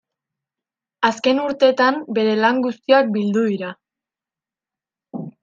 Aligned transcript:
Azken 1.09 1.41
urtetan 1.43 1.99
bere 2.19 2.33
lan 2.41 2.63
guztiak 2.65 3.13
bildu 3.19 3.45
dira. 3.53 3.71